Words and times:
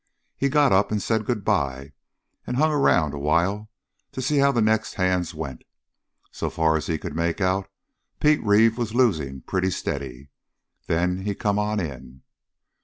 He 0.35 0.49
got 0.49 0.71
up 0.71 0.91
and 0.91 0.99
said 0.99 1.25
good 1.27 1.45
bye 1.45 1.93
and 2.47 2.57
hung 2.57 2.71
around 2.71 3.13
a 3.13 3.19
while 3.19 3.69
to 4.13 4.19
see 4.19 4.37
how 4.39 4.51
the 4.51 4.59
next 4.59 4.95
hands 4.95 5.35
went. 5.35 5.61
So 6.31 6.49
far 6.49 6.75
as 6.75 6.87
he 6.87 6.97
could 6.97 7.15
make 7.15 7.39
out, 7.39 7.69
Pete 8.19 8.43
Reeve 8.43 8.79
was 8.79 8.95
losing 8.95 9.41
pretty 9.41 9.69
steady. 9.69 10.29
Then 10.87 11.17
he 11.21 11.35
come 11.35 11.59
on 11.59 11.79
in. 11.79 12.23